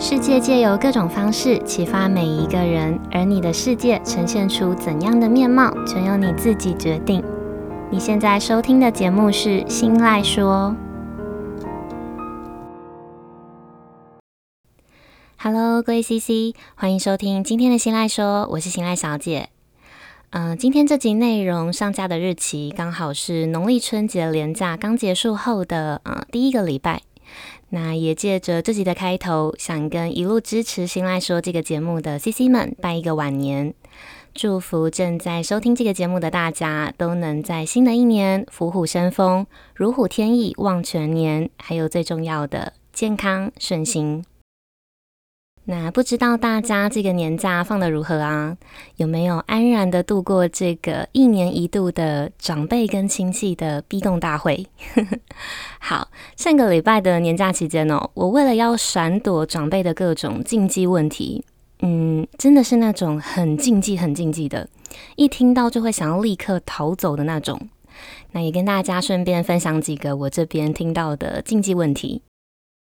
[0.00, 7.20] 世界借由各种方式启发每一个人，而你的世界呈现出怎样的面貌，全由你自己决定。
[7.90, 10.76] 你现在收听的节目是《新赖说》。
[15.36, 19.48] Hello，各位 CC，欢迎收听今天的《新赖说》，我是新赖小姐。
[20.30, 27.00] 嗯、今天这集内容上架的日期刚好是农历春节连假刚结束后的呃第一个礼拜。
[27.70, 33.74] 那也借着这集的开头，想跟一路支持《新来说》这个节目的 CC 们拜一个晚年，
[34.34, 44.24] 祝福正在收听这个节目的大家都能在新的一年虎虎生风、如虎添翼、望全年，还有最重要的健康顺心。
[45.70, 48.56] 那不知道大家这个年假放的如何啊？
[48.96, 54.66] 有没有安然的度过这个一年一度的长辈跟亲戚的逼供大会？
[55.78, 61.44] 好，上个礼拜的年假期间哦，我为了要闪躲长辈的各种禁忌问题，
[61.80, 64.66] 嗯，真的是那种很禁忌、很禁忌的，
[65.16, 67.60] 一听到就会想要立刻逃走的那种。
[68.32, 72.22] 那也跟大家顺便分享几个我这边听到的禁忌问题。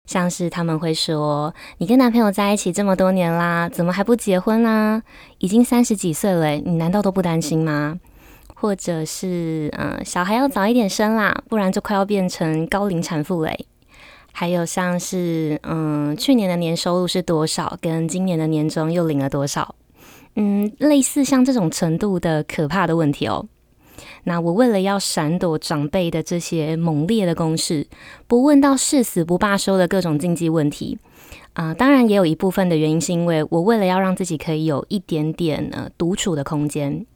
[0.06, 5.02] 像是他们会说：“你跟男朋友在一起这么多年啦，怎么还不结婚啊？
[5.38, 7.98] 已经三十几岁了，你难道都不担心吗？
[8.54, 13.66] 或者是，嗯，小孩要早一点生啦，不然就快要变成高龄产妇嘞。
[14.32, 19.74] 还有像是，嗯，去年的年收入是多少，跟今年的年终又领了多少？
[20.36, 23.46] 嗯，类似像这种程度的可怕的问题哦。”
[24.28, 27.86] 那我为了要闪躲长辈的这些猛烈的攻势，
[28.26, 30.98] 不问到誓死不罢休的各种禁忌问题，
[31.52, 37.06] 啊、当然也有一部分的原因是因为我为了要让自己可以有一点点呃独处的空间，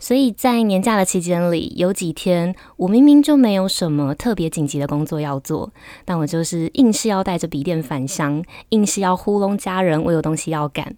[0.00, 5.72] 所以在年假的期间里，有几天我明明就没有什么特别紧急的工作要做，
[6.04, 10.96] 但我就是硬是要带着笔电返乡，硬是要糊弄家人我有东西要赶，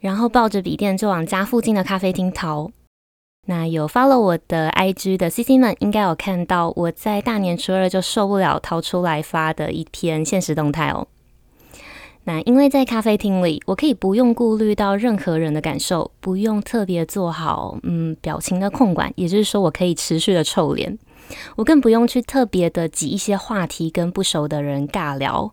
[0.00, 2.72] 然后抱着笔电就往家附近的咖啡厅逃。
[3.48, 11.06] 那有 follow 我的 IG 的 CC 们，应该有看到我在大年初二就受不了逃出来发的一篇现实动态哦。
[12.24, 20.98] 那因为在咖啡厅里，我可以不用顾虑到任何人的感受，不用特别做好嗯表情的控管，也就是说，我可以持续的臭脸，
[21.54, 25.52] 我更不用去特别的挤一些话题跟不熟的人尬聊。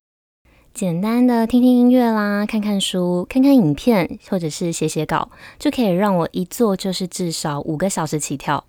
[0.74, 5.30] 简单的听听音乐啦，看看书，看看影片，或者是写写稿，
[5.60, 8.66] 就可以让我一坐就是至少五个小时起跳。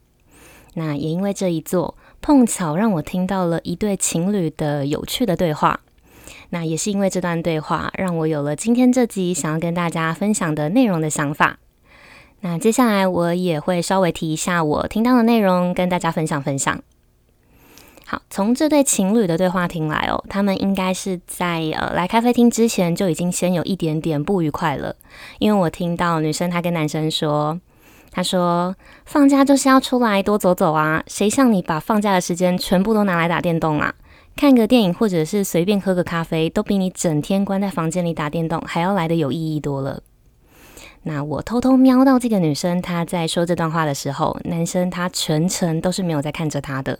[0.75, 5.81] 那也因为这一坐，碰巧让我听到了一对情侣的有趣的对话。
[6.51, 11.59] 那也是因为这段对话，让我有了今天这集想要跟大家分享的内容的想法。
[12.41, 16.83] 那接下来我也会稍微提一下我听到的内容，跟大家分享分享。
[18.07, 24.95] 好，从这对情侣的对话听来哦，他们应该是在呃来咖啡厅之前就已经先有一点点不愉快了。
[25.39, 27.59] 因为我听到女生她跟男生说，
[28.11, 28.77] 她说
[29.07, 33.95] 放假就是要出来多走走啊，谁像你把放假的时间全部都拿来打电动啊？
[34.37, 40.03] 看个电影或者是随便喝个咖啡，都比你整天关在房间里打电动还要来的有意义多了。
[41.05, 46.99] 那我偷偷瞄到这个女生她在说这段话的时候，男生他全程都是没有在看着她的。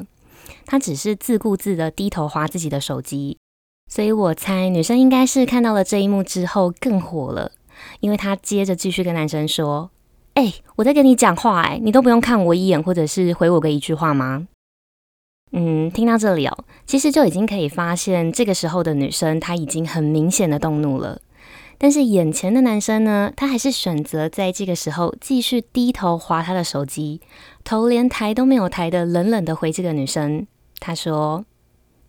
[0.67, 3.39] 他只是自顾自的低头划自己的手机，
[3.91, 7.53] 所以我猜女生应该是看到了这一幕之后更火了，
[8.01, 9.91] 因为她接着继续跟男生说
[10.35, 14.49] ：“哎、我在跟你讲话、欸，哎，你都不用看我一眼，或者是回我个一句话吗？”
[15.57, 21.21] 嗯，听到这里哦，其实就已经可以发现，这个时候的女生她已经很明显的动怒了，
[21.79, 27.21] 但是眼前的男生呢，他还是选择在这个时候继续低头划他的手机，
[27.63, 30.47] 头连抬都没有抬的，冷冷的回这个女生。
[30.87, 31.43] 他说：“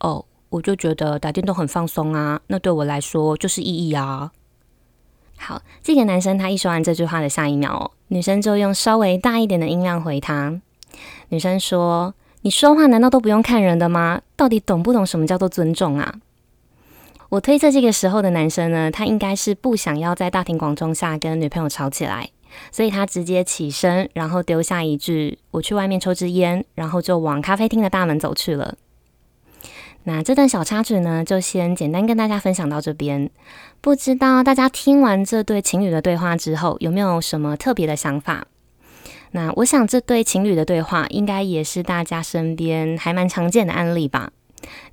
[0.01, 4.33] 哦，我就觉得打电动很放松啊，那对我来说就是意义啊。”
[5.39, 10.59] 好，这个男生他一说完这句话的下一秒，女生就用稍微大一点的音量回他。
[11.29, 12.13] 女生说
[12.43, 14.21] ：“你说话难道都不用看人的吗？
[14.35, 16.15] 到底懂不懂什么叫做尊重啊？”
[17.29, 22.29] 我推测这个时候的男生呢，他应该是不想要在大庭广众下跟女朋友吵起来。
[22.71, 28.75] 所以他直接起身，然后丢下一句“我去外面抽支烟”，然后就往咖啡厅的大门走去了。
[30.03, 33.29] 那这段小插曲呢，就先简单跟大家分享到这边。
[33.81, 38.45] 不知道大家听完这对情侣的对话之后，有没有什么特别的想法？
[39.31, 44.31] 那我想这对情侣的对话，应该也是大家身边还蛮常见的案例吧。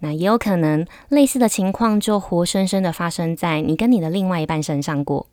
[0.01, 5.27] 那也有可能类似的情况，就活生生的发生在你跟你的另外一半身上过。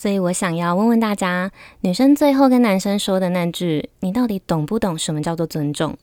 [0.00, 1.52] 所以我想要问问大家，
[1.82, 5.94] 女生最后跟男生说的那句“你到底懂不懂什么叫做尊重？”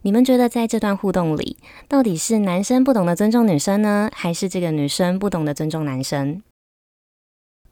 [0.00, 6.42] 你们觉得在这段互动里，到底是男生不懂得尊重女生呢，还是这个女生不懂得尊重男生？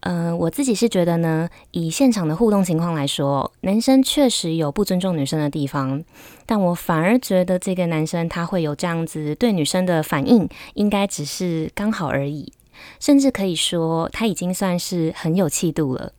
[0.00, 6.04] 呃，我自己是觉得呢，以现场的互动情况来说，男生确实有不尊重女生的地方，
[6.44, 12.52] 但我反而觉得这个男生他会有这样子对女生的反应，应该只是刚好而已，
[13.00, 16.12] 甚至可以说他已经算是很有气度了，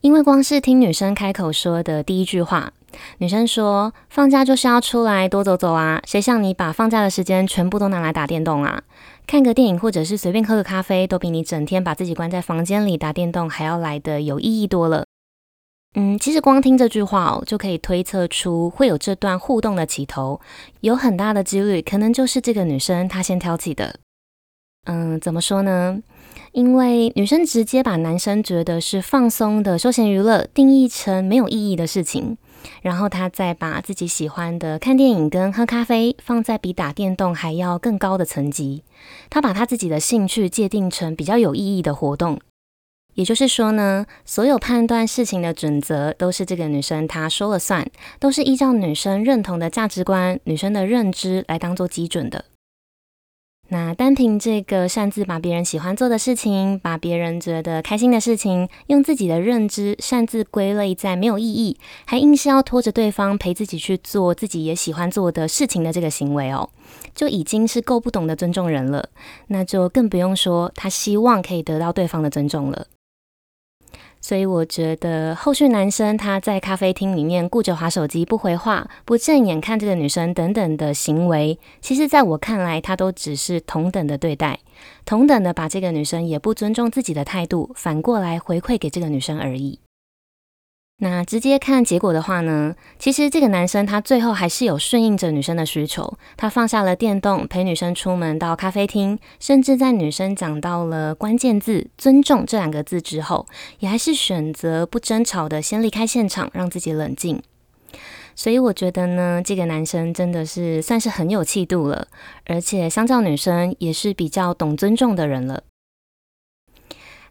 [0.00, 2.72] 因为光是听女生开口说的第一句话。
[3.18, 8.82] 女生说：“放假就是要出来多走走啊，谁像你把放假的时间全部都拿来打电动啊？
[9.26, 15.06] 看个电影或者是随便喝个咖啡，都比你整天把自己关在房间里打电动还要来的有意义多了。”
[15.96, 20.42] 嗯，其实光听这句话哦，就可以推测出会有这段互动的起头，
[20.80, 23.96] 有很大的几率可能就是这个女生她先挑起的。
[24.84, 26.00] 嗯，怎么说呢？
[26.52, 32.36] 因为女生直接把男生觉得是放松的休闲娱乐定义成没有意义的事情。
[32.80, 38.84] 然后她再把自己喜欢的看电影跟喝咖啡放在比打电动还要更高的层级，
[39.30, 42.38] 她把她自己的兴趣界定成比较有意义的活动，
[43.14, 47.88] 也就是说呢，所有判断事情的准则都是这个女生她说了算，
[48.20, 52.44] 都是依照女生认同的价值观、女生的认知来当做基准的。
[53.72, 66.68] 那单凭这个擅自把别人喜欢做的事情，把别人觉得开心的事情，用自己的认知擅自归类在没有意义，还硬是要拖着对方陪自己去做自己也喜欢做的事情的这个行为哦，
[67.14, 69.08] 就已经是够不懂得尊重人了。
[69.46, 72.86] 那就更不用说他希望可以得到对方的尊重了。
[74.22, 84.60] 所以我觉得后续男生他在咖啡厅里面顾着划手机不回话、不正眼看这个女生等等的行为，其实在我看来，他都只是同等的对待，
[85.04, 89.80] 同等的把这个女生也不尊重自己的态度反过来回馈给这个女生而已。
[91.04, 103.48] 那直接看结果的话呢，其实这个男生他最后还是有顺应着女生的需求，他放下了电动，陪女生出门到咖啡厅，甚至在女生讲到了关键字“尊重”这两个字之后，
[103.80, 107.42] 也还是选择不争吵的先离开现场，让自己冷静。
[108.36, 112.06] 所以我觉得呢，这个男生真的是算是很有气度了，
[112.46, 115.64] 而且相较女生也是比较懂尊重的人了。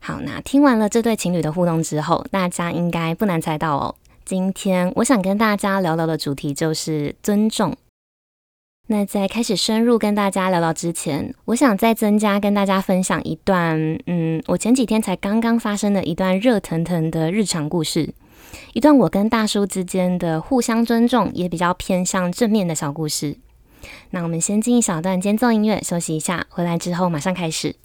[0.04, 3.96] 好，那听完了这对情侣的互动之后，大家应该不难猜到哦。
[4.26, 7.78] 今天我想跟大家聊聊的主题就是尊重。
[8.88, 13.78] 那在开始深入跟大家聊聊之前，我想再增加跟大家分享一段，
[14.08, 18.12] 嗯，我前几天才刚刚发生的一段热腾腾的日常故事，
[18.74, 23.38] 一段我跟大叔之间的互相尊重，也比较偏向正面的小故事。
[24.10, 27.76] 那我们先进一小段间奏音乐休息一下，回来之后马上开始。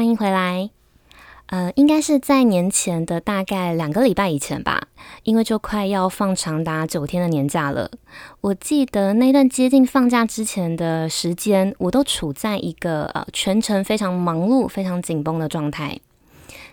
[0.00, 0.70] 欢迎回来，
[1.48, 4.88] 呃，应该是在年前的大概两个礼拜以前吧，
[5.24, 7.90] 因为就快要放长达九天的年假了。
[8.40, 16.00] 我记得那段接近放假之前的时间，我都处在一个呃全程非常忙碌、非常紧绷的状态。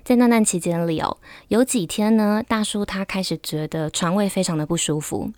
[0.06, 1.18] 在那段期间里哦，
[1.50, 5.30] 有几天呢，大叔他开始觉得肠胃非常的不舒服。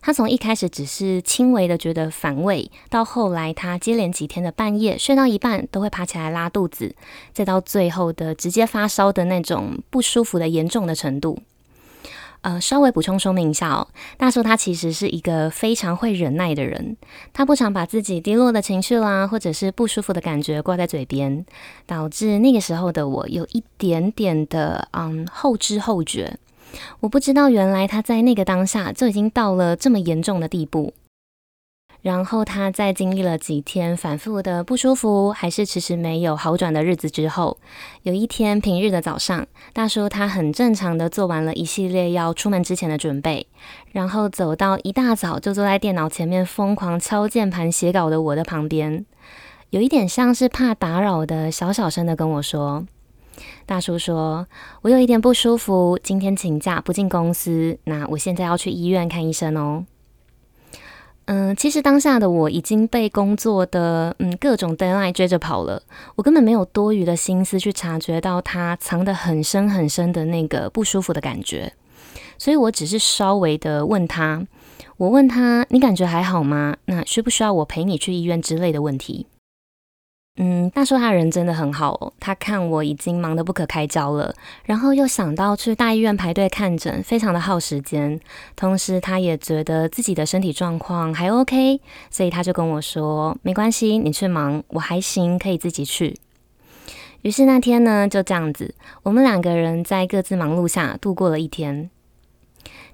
[0.00, 6.94] 他从一开始只是轻微的觉得反胃，到后来他接连几天的半夜睡到一半都会爬起来拉肚子，
[7.32, 11.38] 再到最后的直接发烧的那种不舒服的严重的程度。
[12.42, 16.96] 呃，稍微补充说明一下哦，大叔他其实是一个非常会忍耐的人，
[17.32, 21.44] 他不常把自己低落的情绪啦，或者是不舒服的感觉挂在嘴边，
[21.86, 26.38] 导致那个时候的我有一点点的嗯后知后觉。
[27.00, 30.94] 我不知道，原来他在那个当下就已经到了这么严重的地步。
[32.02, 37.58] 然后他在经历了几天反复的不舒服，还是迟迟没有好转的日子之后，
[38.02, 43.48] 有一天平日的早上，大叔他很正常的做完了一系列要出门之前的准备，
[43.90, 49.04] 然后走到一大早就坐在电脑前面疯狂敲键盘写稿的我的旁边，
[49.70, 52.86] 有一点像是怕打扰的小小声的跟我说。
[53.66, 54.46] 大叔说
[54.82, 57.78] ：“我有一点不舒服，今天请假不进公司。
[57.84, 59.84] 那我现在要去医院看医生哦。”
[61.28, 65.82] 嗯，其实当下的我已经被工作的嗯各种 deadline 追着跑了，
[66.14, 71.72] 我根本没有多余的心思去察觉到他藏得很深很深的那个不舒服的感觉，
[72.38, 74.46] 所以我只是稍微的问他
[74.98, 76.76] ：“我问他，你感觉还好吗？
[76.84, 79.26] 那需不需要我陪你去医院之类的问题？”
[80.38, 82.12] 嗯，大叔他人真的很好。
[82.20, 88.20] 他看我已经忙得不可开交了，然后又想到去大医院排队看诊，非常的耗时间。
[88.54, 96.18] 同时，他也觉得自己的身体状况还 OK，所以他就跟我说：“没关系，你去忙，我还行，可以自己去。”
[97.22, 98.74] 于是那天呢，就这样子，
[99.04, 101.88] 我们两个人在各自忙碌下度过了一天。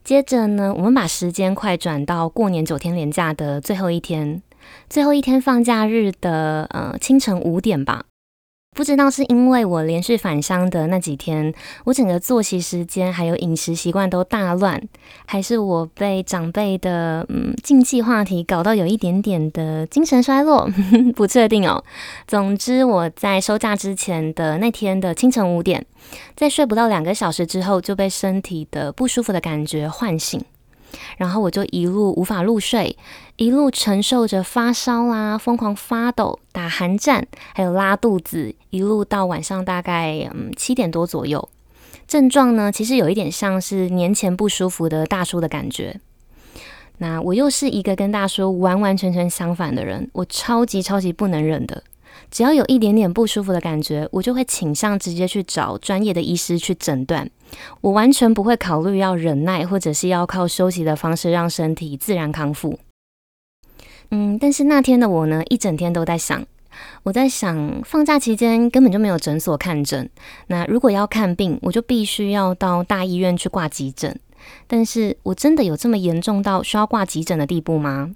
[0.05, 4.43] 接着呢，我们把时间快转到过年九天连假的最后一天。
[4.89, 8.05] 最后一天放假日的呃清晨五点吧。
[8.75, 11.53] 不知道是因为我连续返乡的那几天，
[11.85, 14.83] 我整个作息时间还有饮食习惯都大乱，
[15.27, 20.67] 还是我被长辈的嗯禁忌话题搞到有一点点的精神衰弱，
[21.15, 21.85] 不确定哦。
[22.27, 25.85] 总之，我在收假之前的那天的清晨五点，
[26.35, 30.43] 在睡不到两个小时之后，就被身体的不舒服的感觉唤醒。
[31.17, 32.97] 然后我就一路无法入睡，
[33.37, 41.49] 一路承受着发烧啦、疯狂发抖、打寒战，还有拉肚子，一路到晚上大概嗯七点多左右。
[42.07, 45.99] 症状呢，其实有一点像是年前不舒服的大叔的感觉。
[46.99, 51.83] 那我又是一个跟大叔完完全全相反的人，我超级超级不能忍的。
[52.33, 57.29] 只要有一点点不舒服的感觉，我就会倾向直接去找专业的医师去诊断。
[57.83, 62.79] 我完全不会考虑要忍耐，或者是要靠休息的方式让身体自然康复。
[64.11, 66.43] 嗯，但是那天的我呢，一整天都在想，
[67.03, 70.09] 我在想，放假期间根本就没有诊所看诊。
[70.47, 74.19] 那如果要看病，我就必须要到大医院去挂急诊。
[74.67, 78.13] 但是我真的有这么严重到需要挂急诊的地步吗？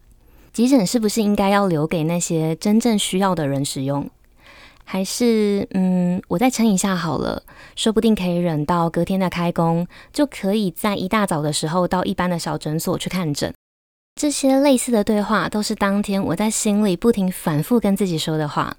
[0.57, 4.09] 急诊是不是应该要留给那些真正需要的人使用？
[4.85, 7.43] 还是嗯，我再撑一下好了，
[7.75, 13.53] 说不定可以忍到隔天的开工，就可以在一大早的时候到一般的小诊所去看诊。
[14.19, 18.79] 这些类似的对话都是当天我在心里不停反复跟自己说的话，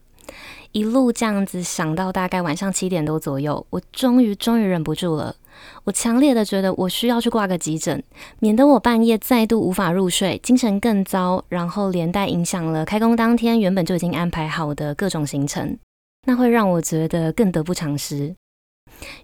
[0.71, 5.35] 一路这样子想到大概晚上七点多左右，我终于终于忍不住了。
[5.83, 8.03] 我强烈的觉得我需要去挂个急诊，
[8.39, 15.77] 免得我半夜再度无法入睡，精神更糟，然后连带影响了开工当天原本就已经安排好的各种行程，
[16.25, 18.35] 那会让我觉得更得不偿失。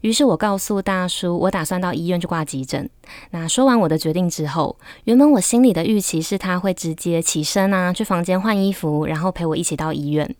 [0.01, 2.87] 于是我告诉大叔，我打算到医院去挂急诊。
[3.31, 10.35] 那说完我的决定之后，原本我心里的预期是他会直接起身啊，去房间换衣服，然后陪我一起到医院。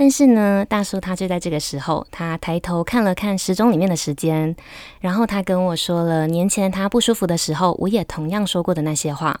[0.00, 4.56] 但是呢，大叔他就在这个时候，他抬头看了看时钟里面的时间，
[5.02, 9.38] 然后他跟我说了年前他不舒服的时候，我也同样说过的那些话。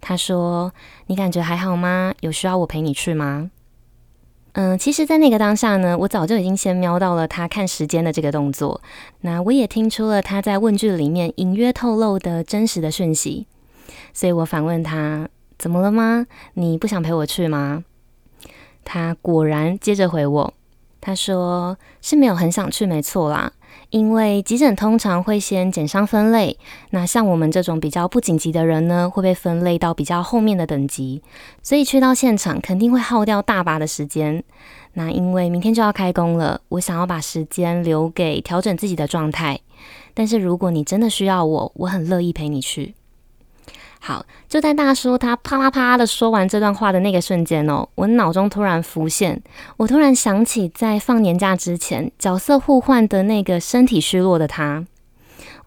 [0.00, 0.72] 他说
[1.08, 2.14] ：“你感觉还好吗？
[2.20, 3.50] 有需要我陪你去吗？”
[4.56, 8.80] 嗯，其实，在那个当下呢，我早就已经先瞄到了他看时间的这个动作。
[9.20, 13.46] 那我也听出了他在问句里面隐约透露的真实的讯息，
[14.14, 15.28] 所以我反问他
[15.60, 16.26] ：“怎么了吗？
[16.54, 17.84] 你不想陪我去吗？”
[18.84, 20.54] 他果然接着回我，
[21.00, 23.52] 他说是没有很想去，没错啦，
[23.90, 26.56] 因为急诊通常会先检伤分类，
[26.90, 31.22] 那像我们这种比较不紧急的人呢，会被分类到比较后面的等级，
[31.62, 34.42] 所以去到现场肯定会耗掉大把的时间。
[34.94, 39.58] 那因为明天就要开工了，我想要把时间留给调整自己的状态，
[40.12, 42.94] 但是如果你真的需要我，我很乐意陪你去。
[44.04, 49.40] 好，就在大叔他啪啪啪的说完这段话的那个瞬间哦，我脑中突然浮现，
[49.76, 54.84] 我突然想起在放年假之前角色互换的那个身体虚弱的他。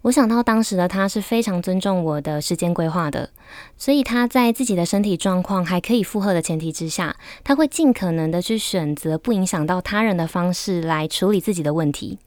[0.01, 3.29] 我想到当时的他是非常尊重我的时间规划的，
[3.77, 12.19] 所以他在自己的身体状况还可以负荷的前提之下，他会尽可能的去选择不影响到他人的方式来处理自己的问题。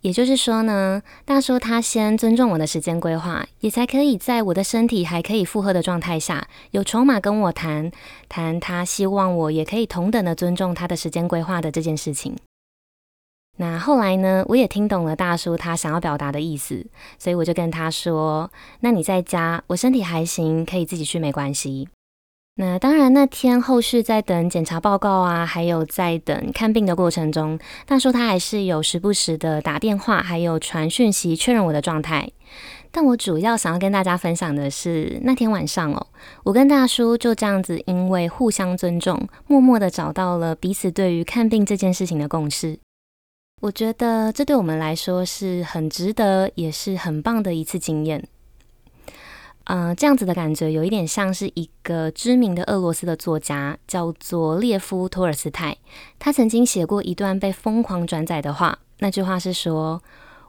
[0.00, 7.90] 也就是说呢，大叔他先尊重我的时间规划，也才可以在我的身体还可以负荷的状态下，有筹码跟我谈
[8.28, 12.36] 谈他希望我也可以同等的尊重他的时间规划的这件事情。
[13.56, 16.86] 那后来呢，我也听懂了大叔他想要表达的意思，
[17.18, 18.48] 所以我就跟他说
[18.80, 21.88] ：“那你在家，我身体还行，可以自己去，没关系。”
[22.60, 32.28] 那当然，那天后续在等检查报告啊，还有在等看病的过程中，大叔他还是有时不时的打电话，还有传讯息确认我的状态。
[32.90, 36.04] 但我主要想要跟大家分享的是，那天晚上哦，
[36.42, 42.76] 我跟大叔就这样子，因为互相尊重，默默的找到了彼此对于看病这件事情的共识。
[43.60, 48.26] 我觉得这对我们来说是很值得，也是很棒的一次经验。
[49.68, 55.76] 呃，这样子的感觉有一点像是一个知名的俄罗斯的作家，叫做列夫·托尔斯泰。
[56.18, 60.02] 他曾经写过一段被疯狂转载的话，那句话是说：“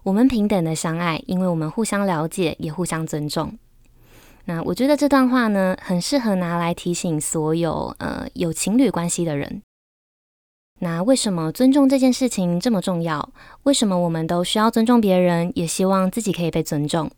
[0.04, 3.60] 我们平等的相爱，因为我们互相了解，也互相尊重。”
[4.48, 9.62] 那我觉得这段话呢，很适合拿来提醒所有呃有情侣关系的人。
[10.80, 13.34] 那为什么尊重这件事情这么重要？
[13.64, 17.12] 为什么我们都需要尊重别人，也希望自己可以被尊重？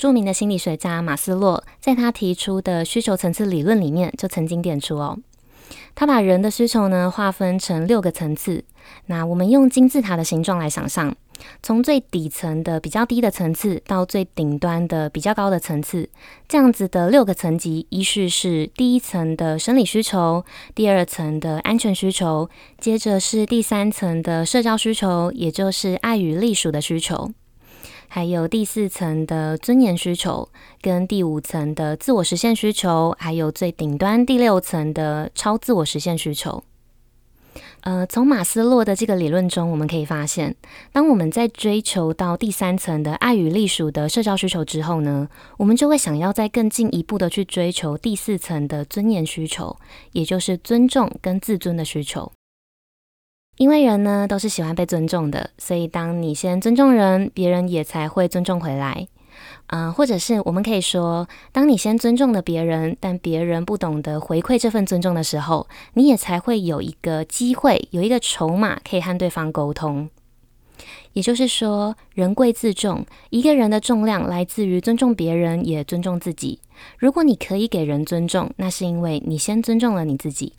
[0.00, 5.18] 著名的心理学家马斯洛在他提出的需求层次理论里面，就曾经点出哦，
[5.94, 8.64] 他把人的需求呢划分成六个层次。
[9.08, 11.14] 那我们用金字塔的形状来想象，
[11.62, 16.08] 从最底层的比较低的层次到最顶端的比较高的层次，
[16.48, 20.42] 这样子的六个层级，依序是第一层的生理需求，
[20.74, 27.30] 第二层的安全需求，接着是第三层的社交需求，也就是爱与隶属的需求，
[28.12, 30.48] 还有第四层的尊严需求，
[30.82, 36.64] 跟第五层的自我实现需求，还有最顶端第六层的超自我实现需求。
[37.82, 40.56] 呃，从马斯洛的这个理论中，我们可以发现，
[40.92, 49.76] 当我们在追求到第三层的爱与隶属的社交需求之后呢，我们就会想要再更进一步的去追求第四层的尊严需求，
[50.10, 52.32] 也就是尊重跟自尊的需求。
[53.60, 59.06] 因为人呢都是喜欢被尊重的，所以当你先尊重人，别人也才会尊重回来。
[59.66, 70.08] 嗯、或者是我们可以说，当你先尊重了别人，但别人不懂得回馈这份尊重的时候，你也才会有一个机会，有一个筹码可以和对方沟通。
[71.12, 76.60] 也就是说，人贵自重，一个人的重量来自于尊重别人，也尊重自己。
[76.98, 80.54] 如果你可以给人尊重，那是因为你先尊重了你自己。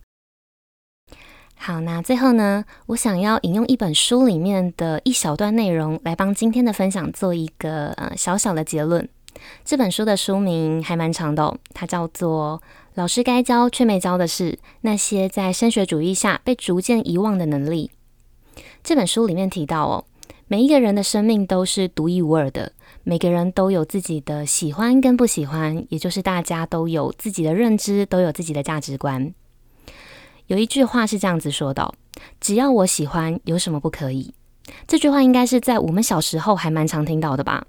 [1.64, 9.08] 好，那最后呢，我想要引用一本书里面的一小段内容，来帮今天的分享做一个呃小小的结论。
[9.64, 12.60] 这本书的书名还蛮长的哦，它叫做
[12.96, 17.92] 《老师该教却没教的是那些在升学主义下被逐渐遗忘的能力》。
[18.84, 20.06] 这本书里面提到哦，
[20.48, 22.72] 每一个人的生命都是独一无二的，
[23.04, 29.32] 每个人都有自己的喜欢跟不喜欢，也就是大家都有自己的认知，都有自己的价值观。
[30.52, 31.94] 有一句话是这样子说的
[32.42, 34.34] ：“只要我喜欢，有什么不可以？”
[34.86, 37.66] 这句话应该是在我们小时候还蛮常听到的吧？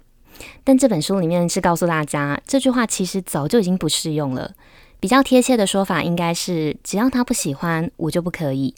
[0.65, 4.51] 但这本书里面是告诉大家，这句话其实早就已经不适用了。
[4.99, 8.75] 比较贴切的说法应该是：“只要他不喜欢，我就不可以。”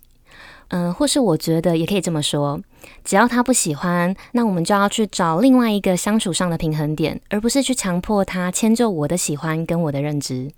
[0.69, 2.61] 嗯，或是我觉得也可以这么说
[3.03, 10.51] ：“只要他不喜欢，那我们就要去找另外一个相处上的平衡点，而不是去强迫他迁就我的喜欢跟我的认知。”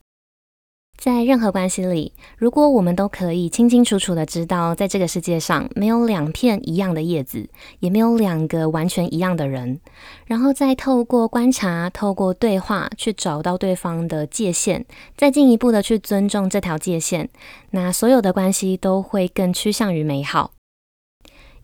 [0.97, 7.47] 在任何关系里，如果我们都可以清清楚楚的知道，在这个世界上没有两片一样的叶子，
[7.79, 9.79] 也没有两个完全一样的人，
[10.25, 17.29] 然后再透过观察、透过对话去找到对方的界限，再进一步的去尊重这条界限，
[17.69, 20.56] 那所有的关系都会更趋向于美好。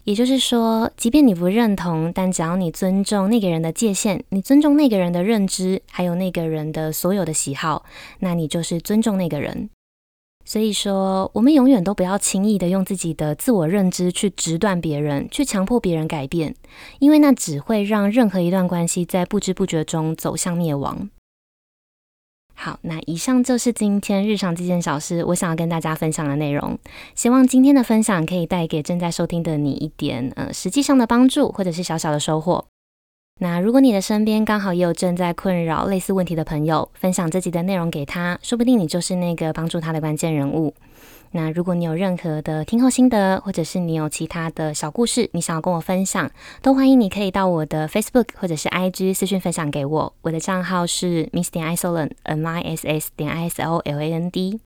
[0.06, 7.86] 也就是说，即便你不认同，但只要你尊重那个人的界限，你尊重那个人的认知，还有那个人的所有的喜好，
[8.20, 9.70] 那你就是尊重那个人。
[10.46, 16.54] 所以说，我们永远都不要轻易的用自己的自我认知去直断别人，去强迫别人改变，
[17.00, 21.10] 因为那只会让任何一段关系在不知不觉中走向灭亡。
[22.64, 26.80] 好，那以上就是今天日常这件小事，我想要跟大家分享的内容。
[27.14, 32.64] 希望今天的分享可以带给正在收听的你一点呃实际上的帮助，或者是小小的收获。
[33.42, 40.74] 那如果你的身边刚好也有正在困扰类似问题的朋友，分享这集的内容给他，说不定你就是那个帮助他的关键人物。
[41.36, 46.30] 那如果你有任何的听后心得，或者是你有其他的小故事，你想要跟我分享，
[46.62, 50.14] 都欢迎你可以到我的 Facebook 或者是 IG 私讯分享给我。
[50.22, 54.62] 我的账号是 Miss 点 Isoland，M I S S 点 I S O L A N D。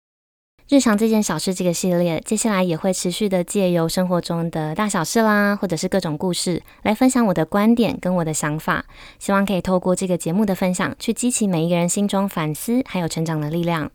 [0.67, 8.83] 日常这件小事这个系列，接下来也会持续的借由生活中的大小事啦，或者是各种故事，来分享我的观点跟我的想法。
[9.19, 13.91] 希望可以透过这个节目的分享，去激起每一个人心中反思还有成长的力量。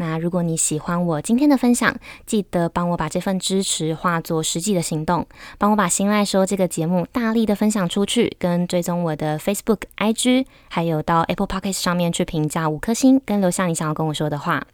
[0.00, 5.26] 那如果你喜欢我今天的分享，记得帮我把这份支持化作实际的行动，
[5.58, 14.66] 帮我把《新爱说》这个节目大力的分享出去，跟追踪我的 Facebook、IG，还有到 Apple p o c k e t 上面去评价五颗星，跟留下你想要跟我说的话。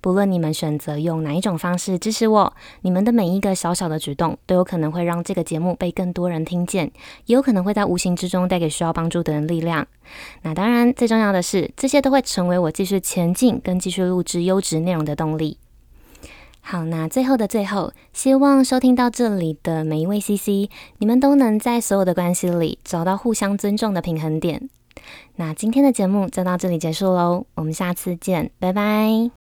[0.00, 2.52] 不论你们选择用哪一种方式支持我，
[2.82, 6.90] 你们的每一个小小的举动都有可能会让这个节目被更多人听见，
[7.26, 9.86] 也有可能会在无形之中带给需要帮助的人力量。
[10.42, 15.58] 那当然，最重要的是，这些都会成为我继续前进跟继续录制优质内容的动力。
[16.62, 24.68] 好，那最后的最后，希望收听到这里的每一位 CC，你们都能在所有的关系里找到互相尊重的平衡点。
[25.36, 29.39] 那今天的节目就到这里结束喽，我们下次见，拜拜。